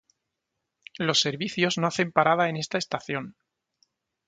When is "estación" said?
2.79-3.35